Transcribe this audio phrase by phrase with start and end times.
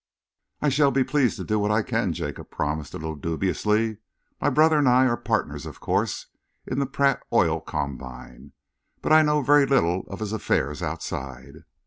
[0.63, 3.97] "I shall be pleased to do what I can," Jacob promised, a little dubiously.
[4.41, 6.25] "My brother and I are partners, of course,
[6.65, 8.53] in the Pratt Oil Combine,
[9.03, 11.65] but I know very little of his affairs outside."